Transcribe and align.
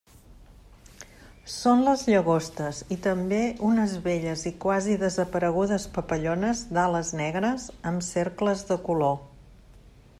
Són 1.55 1.81
les 1.87 2.05
llagostes, 2.13 2.79
i 2.95 2.95
també 3.07 3.41
unes 3.67 3.93
belles 4.07 4.45
i 4.51 4.53
quasi 4.63 4.95
desaparegudes 5.03 5.85
papallones 5.99 6.63
d'ales 6.79 7.11
negres 7.21 7.67
amb 7.91 8.07
cercles 8.07 8.65
de 8.71 8.79
color. 8.89 9.15